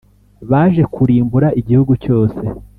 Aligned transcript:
baje 0.49 0.83
kurimbura 0.93 1.47
igihugu 1.59 1.91
cyose. 2.03 2.41